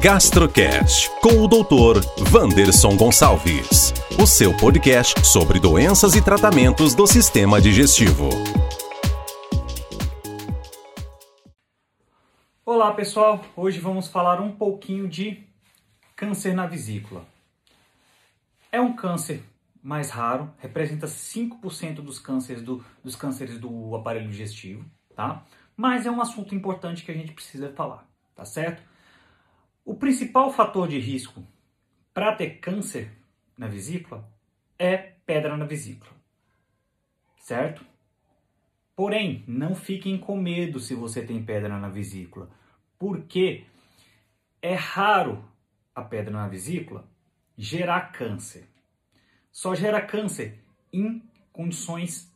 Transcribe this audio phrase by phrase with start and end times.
[0.00, 2.06] Gastrocast com o Dr.
[2.32, 3.92] Wanderson Gonçalves.
[4.16, 8.28] O seu podcast sobre doenças e tratamentos do sistema digestivo.
[12.64, 15.42] Olá pessoal, hoje vamos falar um pouquinho de
[16.14, 17.24] câncer na vesícula.
[18.70, 19.42] É um câncer
[19.82, 24.84] mais raro, representa 5% dos cânceres do, dos cânceres do aparelho digestivo,
[25.16, 25.42] tá?
[25.76, 28.06] Mas é um assunto importante que a gente precisa falar,
[28.36, 28.87] tá certo?
[29.88, 31.42] O principal fator de risco
[32.12, 33.10] para ter câncer
[33.56, 34.30] na vesícula
[34.78, 36.10] é pedra na vesícula,
[37.38, 37.82] certo?
[38.94, 42.50] Porém, não fiquem com medo se você tem pedra na vesícula,
[42.98, 43.64] porque
[44.60, 45.42] é raro
[45.94, 47.08] a pedra na vesícula
[47.56, 48.68] gerar câncer.
[49.50, 52.30] Só gera câncer em condições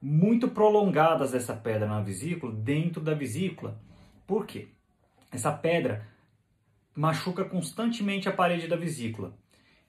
[0.00, 3.76] muito prolongadas dessa pedra na vesícula, dentro da vesícula.
[4.24, 4.68] Por quê?
[5.32, 6.14] Essa pedra
[6.96, 9.36] machuca constantemente a parede da vesícula.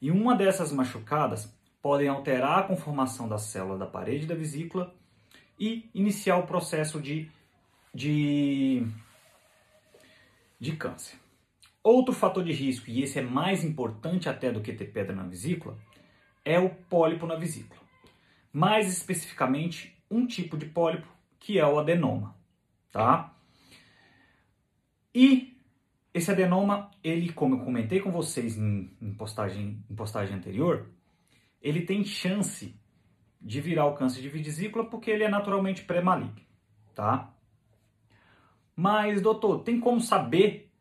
[0.01, 4.93] E uma dessas machucadas podem alterar a conformação da célula da parede da vesícula
[5.57, 7.31] e iniciar o processo de,
[7.93, 8.85] de,
[10.59, 11.17] de câncer.
[11.81, 15.23] Outro fator de risco, e esse é mais importante até do que ter pedra na
[15.23, 15.77] vesícula,
[16.43, 17.79] é o pólipo na vesícula.
[18.51, 21.07] Mais especificamente, um tipo de pólipo
[21.39, 22.35] que é o adenoma,
[22.91, 23.33] tá?
[25.15, 25.56] E
[26.17, 30.89] esse adenoma, ele, como eu comentei com vocês em, em, postagem, em postagem anterior,
[31.61, 32.79] ele tem chance
[33.41, 36.41] de virar o câncer de vesícula porque ele é naturalmente pré-maligno,
[36.93, 37.33] tá?
[38.75, 40.71] Mas, doutor, tem como saber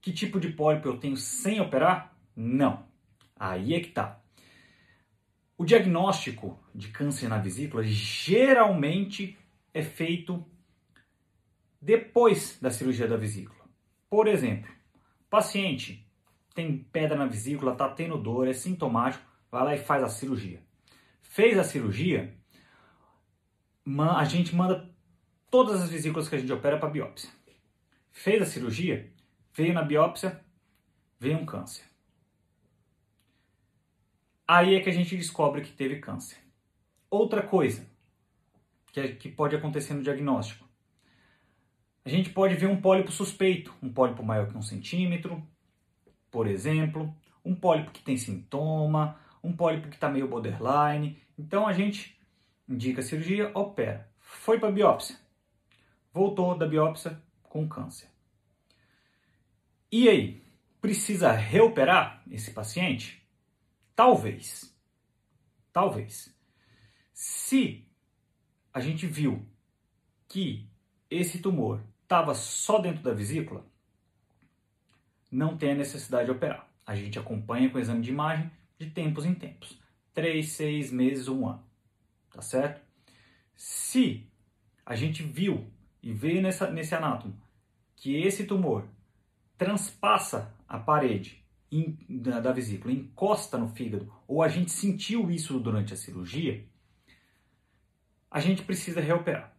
[0.00, 2.16] que tipo de pólipo eu tenho sem operar?
[2.36, 2.86] Não.
[3.36, 4.20] Aí é que tá.
[5.56, 9.38] O diagnóstico de câncer na vesícula geralmente
[9.72, 10.44] é feito
[11.80, 13.53] depois da cirurgia da vesícula.
[14.14, 14.72] Por exemplo,
[15.28, 16.08] paciente
[16.54, 20.62] tem pedra na vesícula, está tendo dor, é sintomático, vai lá e faz a cirurgia.
[21.20, 22.32] Fez a cirurgia,
[24.16, 24.88] a gente manda
[25.50, 27.28] todas as vesículas que a gente opera para biópsia.
[28.12, 29.12] Fez a cirurgia,
[29.52, 30.40] veio na biópsia,
[31.18, 31.82] veio um câncer.
[34.46, 36.38] Aí é que a gente descobre que teve câncer.
[37.10, 37.84] Outra coisa
[38.92, 40.64] que, é, que pode acontecer no diagnóstico
[42.04, 45.42] a gente pode ver um pólipo suspeito, um pólipo maior que um centímetro,
[46.30, 51.18] por exemplo, um pólipo que tem sintoma, um pólipo que está meio borderline.
[51.38, 52.20] Então a gente
[52.68, 54.10] indica a cirurgia, opera.
[54.18, 55.16] Foi para biópsia,
[56.12, 58.10] voltou da biópsia com câncer.
[59.90, 60.42] E aí,
[60.80, 63.26] precisa reoperar esse paciente?
[63.94, 64.76] Talvez.
[65.72, 66.34] Talvez.
[67.12, 67.88] Se
[68.72, 69.48] a gente viu
[70.28, 70.68] que
[71.08, 73.66] esse tumor estava só dentro da vesícula,
[75.30, 76.68] não tem a necessidade de operar.
[76.86, 79.80] A gente acompanha com exame de imagem de tempos em tempos.
[80.12, 81.64] Três, seis meses um ano.
[82.30, 82.80] Tá certo?
[83.56, 84.28] Se
[84.84, 85.66] a gente viu
[86.02, 87.36] e veio nessa, nesse anátomo
[87.96, 88.86] que esse tumor
[89.56, 91.42] transpassa a parede
[91.72, 96.64] in, da, da vesícula, encosta no fígado, ou a gente sentiu isso durante a cirurgia,
[98.30, 99.53] a gente precisa reoperar.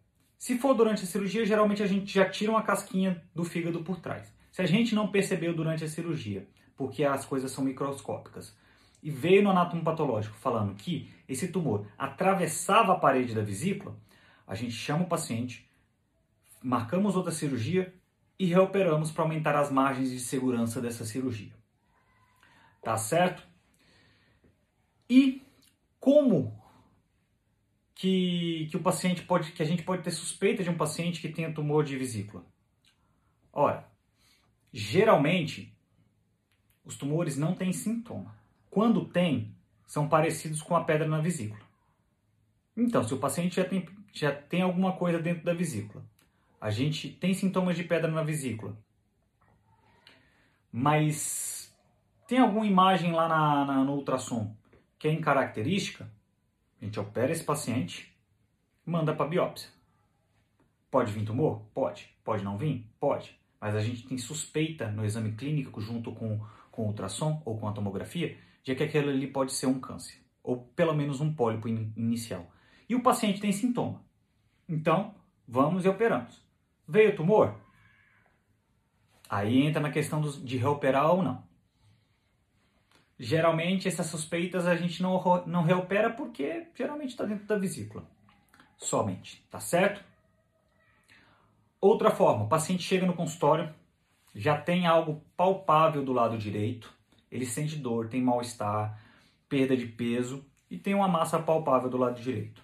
[0.46, 4.00] Se for durante a cirurgia, geralmente a gente já tira uma casquinha do fígado por
[4.00, 4.32] trás.
[4.52, 6.48] Se a gente não percebeu durante a cirurgia,
[6.78, 8.56] porque as coisas são microscópicas,
[9.02, 13.98] e veio no anátomo patológico falando que esse tumor atravessava a parede da vesícula,
[14.46, 15.68] a gente chama o paciente,
[16.62, 17.92] marcamos outra cirurgia
[18.38, 21.56] e reoperamos para aumentar as margens de segurança dessa cirurgia.
[22.84, 23.42] Tá certo?
[25.10, 25.42] E
[26.00, 26.56] como
[27.96, 31.30] que, que o paciente pode, que a gente pode ter suspeita de um paciente que
[31.30, 32.46] tenha tumor de vesícula?
[33.52, 33.90] Ora,
[34.72, 35.74] geralmente
[36.84, 38.36] os tumores não têm sintoma.
[38.70, 39.56] Quando tem,
[39.88, 41.64] são parecidos com a pedra na vesícula.
[42.76, 46.04] Então, se o paciente já tem, já tem alguma coisa dentro da vesícula,
[46.60, 48.78] a gente tem sintomas de pedra na vesícula,
[50.70, 51.74] mas
[52.28, 54.54] tem alguma imagem lá na, na, no ultrassom
[55.00, 56.12] que é incaracterística,
[56.82, 58.14] a gente opera esse paciente,
[58.86, 59.70] manda para biópsia.
[60.92, 61.62] Pode vir tumor?
[61.74, 62.10] Pode.
[62.24, 62.88] Pode não vir?
[63.00, 63.38] Pode.
[63.60, 66.40] Mas a gente tem suspeita no exame clínico junto com,
[66.72, 70.20] com o ultrassom ou com a tomografia de que aquele ali pode ser um câncer,
[70.44, 72.48] ou pelo menos um pólipo in, inicial.
[72.90, 74.04] E o paciente tem sintoma.
[74.68, 75.14] Então,
[75.48, 76.42] vamos e operamos.
[76.88, 77.56] Veio tumor?
[79.30, 81.44] Aí entra na questão dos, de reoperar ou não.
[83.18, 88.06] Geralmente essas suspeitas a gente não, não reopera porque geralmente está dentro da vesícula.
[88.78, 90.04] Somente, tá certo?
[91.80, 93.74] Outra forma, o paciente chega no consultório,
[94.34, 96.94] já tem algo palpável do lado direito,
[97.32, 99.00] ele sente dor, tem mal-estar,
[99.48, 102.64] perda de peso e tem uma massa palpável do lado direito.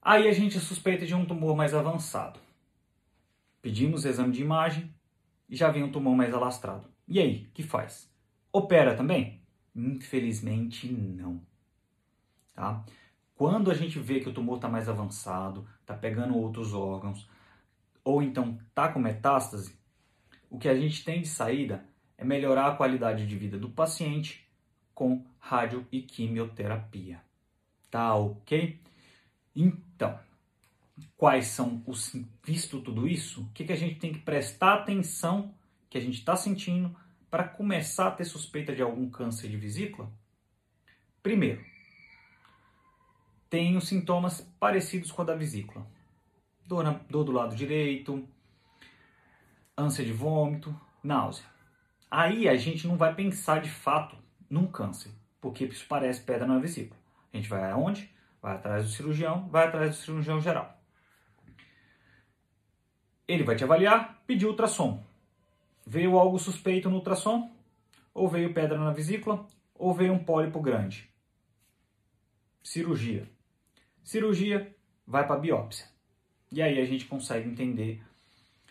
[0.00, 2.38] Aí a gente suspeita de um tumor mais avançado.
[3.60, 4.94] Pedimos exame de imagem
[5.48, 6.88] e já vem um tumor mais alastrado.
[7.08, 8.08] E aí, que faz?
[8.56, 9.42] Opera também?
[9.74, 11.42] Infelizmente não.
[12.54, 12.82] Tá?
[13.34, 17.28] Quando a gente vê que o tumor está mais avançado, está pegando outros órgãos,
[18.02, 19.78] ou então está com metástase,
[20.48, 21.84] o que a gente tem de saída
[22.16, 24.48] é melhorar a qualidade de vida do paciente
[24.94, 27.20] com rádio e quimioterapia.
[27.90, 28.80] Tá ok?
[29.54, 30.18] Então,
[31.14, 32.16] quais são os.
[32.42, 35.54] Visto tudo isso, o que, que a gente tem que prestar atenção
[35.90, 36.96] que a gente está sentindo
[37.36, 40.10] para começar a ter suspeita de algum câncer de vesícula?
[41.22, 41.62] Primeiro,
[43.76, 45.86] os sintomas parecidos com a da vesícula.
[46.66, 48.26] Dor, na, dor do lado direito,
[49.76, 51.44] ânsia de vômito, náusea.
[52.10, 54.16] Aí a gente não vai pensar de fato
[54.48, 56.98] num câncer, porque isso parece pedra na vesícula.
[57.34, 58.10] A gente vai aonde?
[58.40, 60.80] Vai atrás do cirurgião, vai atrás do cirurgião geral.
[63.28, 65.04] Ele vai te avaliar, pedir ultrassom.
[65.86, 67.48] Veio algo suspeito no ultrassom?
[68.12, 69.46] Ou veio pedra na vesícula?
[69.72, 71.08] Ou veio um pólipo grande?
[72.60, 73.30] Cirurgia.
[74.02, 74.74] Cirurgia
[75.06, 75.86] vai para biópsia.
[76.50, 78.02] E aí a gente consegue entender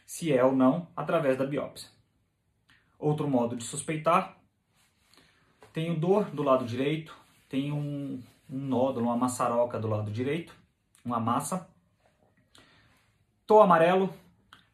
[0.06, 1.90] se é ou não através da biópsia.
[3.00, 4.38] Outro modo de suspeitar,
[5.72, 7.16] tenho dor do lado direito,
[7.48, 10.56] tenho um, um nódulo, uma maçaroca do lado direito,
[11.04, 11.70] uma massa.
[13.46, 14.14] Tô amarelo,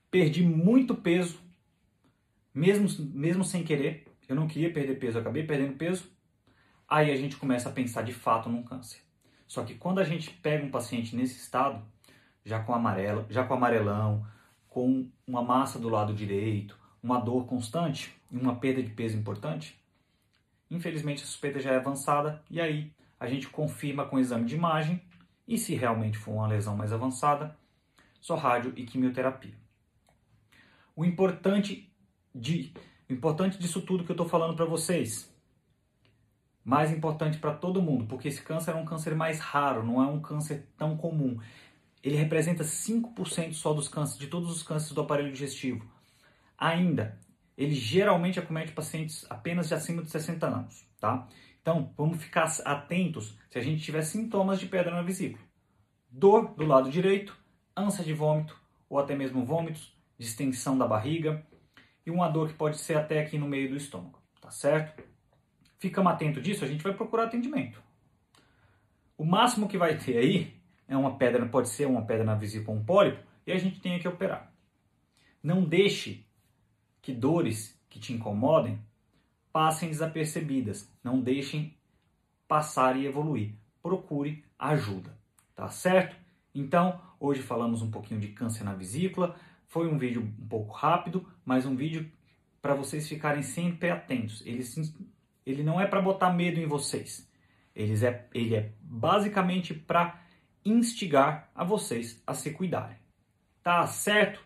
[0.09, 1.39] perdi muito peso,
[2.53, 4.07] mesmo, mesmo sem querer.
[4.27, 6.09] Eu não queria perder peso, eu acabei perdendo peso.
[6.87, 9.01] Aí a gente começa a pensar de fato num câncer.
[9.47, 11.83] Só que quando a gente pega um paciente nesse estado,
[12.45, 14.25] já com amarelo, já com amarelão,
[14.67, 19.77] com uma massa do lado direito, uma dor constante e uma perda de peso importante,
[20.69, 24.55] infelizmente a suspeita já é avançada e aí a gente confirma com o exame de
[24.55, 25.01] imagem
[25.47, 27.57] e se realmente for uma lesão mais avançada,
[28.21, 29.53] só rádio e quimioterapia.
[30.95, 31.90] O importante
[32.33, 32.73] de
[33.09, 35.33] importante disso tudo que eu estou falando para vocês,
[36.63, 40.05] mais importante para todo mundo, porque esse câncer é um câncer mais raro, não é
[40.05, 41.39] um câncer tão comum
[42.03, 45.85] ele representa 5% só dos cânceres, de todos os cânceres do aparelho digestivo.
[46.57, 47.19] Ainda,
[47.57, 51.27] ele geralmente acomete pacientes apenas de acima de 60 anos, tá?
[51.61, 55.43] Então, vamos ficar atentos se a gente tiver sintomas de pedra na vesícula.
[56.09, 57.37] Dor do lado direito,
[57.77, 61.45] ânsia de vômito ou até mesmo vômitos, distensão da barriga
[62.05, 65.03] e uma dor que pode ser até aqui no meio do estômago, tá certo?
[65.77, 67.81] Ficamos atento disso, a gente vai procurar atendimento.
[69.17, 70.53] O máximo que vai ter aí
[70.87, 73.99] é uma pedra, pode ser uma pedra na vesícula um pólipo, e a gente tem
[73.99, 74.51] que operar.
[75.41, 76.25] Não deixe
[77.01, 78.79] que dores que te incomodem
[79.51, 80.91] passem desapercebidas.
[81.03, 81.75] Não deixem
[82.47, 83.53] passar e evoluir.
[83.81, 85.17] Procure ajuda,
[85.55, 86.15] tá certo?
[86.53, 89.35] Então, hoje falamos um pouquinho de câncer na vesícula.
[89.71, 92.11] Foi um vídeo um pouco rápido, mas um vídeo
[92.61, 94.43] para vocês ficarem sempre atentos.
[94.45, 94.61] Ele,
[95.45, 97.25] ele não é para botar medo em vocês.
[97.73, 100.19] Ele é, ele é basicamente para
[100.65, 102.97] instigar a vocês a se cuidarem.
[103.63, 104.41] Tá certo?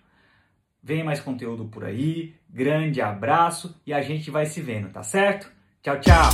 [0.84, 2.36] Vem mais conteúdo por aí.
[2.48, 5.52] Grande abraço e a gente vai se vendo, tá certo?
[5.82, 6.30] Tchau, tchau.